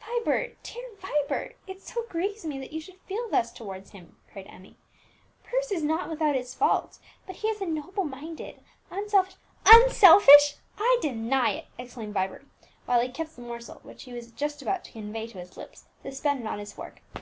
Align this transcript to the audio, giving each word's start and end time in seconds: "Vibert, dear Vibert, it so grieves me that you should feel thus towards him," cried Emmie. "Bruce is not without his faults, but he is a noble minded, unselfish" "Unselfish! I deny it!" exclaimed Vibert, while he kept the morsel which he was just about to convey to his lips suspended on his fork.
"Vibert, 0.00 0.56
dear 0.62 0.82
Vibert, 0.96 1.56
it 1.66 1.78
so 1.82 2.04
grieves 2.08 2.46
me 2.46 2.58
that 2.58 2.72
you 2.72 2.80
should 2.80 2.98
feel 3.00 3.28
thus 3.28 3.52
towards 3.52 3.90
him," 3.90 4.16
cried 4.32 4.46
Emmie. 4.48 4.78
"Bruce 5.50 5.70
is 5.70 5.82
not 5.82 6.08
without 6.08 6.34
his 6.34 6.54
faults, 6.54 7.00
but 7.26 7.36
he 7.36 7.48
is 7.48 7.60
a 7.60 7.66
noble 7.66 8.04
minded, 8.04 8.62
unselfish" 8.90 9.34
"Unselfish! 9.66 10.56
I 10.78 10.98
deny 11.02 11.50
it!" 11.50 11.66
exclaimed 11.76 12.14
Vibert, 12.14 12.46
while 12.86 13.00
he 13.02 13.10
kept 13.10 13.36
the 13.36 13.42
morsel 13.42 13.80
which 13.82 14.04
he 14.04 14.14
was 14.14 14.32
just 14.32 14.62
about 14.62 14.84
to 14.84 14.92
convey 14.92 15.26
to 15.26 15.36
his 15.38 15.54
lips 15.54 15.84
suspended 16.02 16.46
on 16.46 16.60
his 16.60 16.72
fork. 16.72 17.02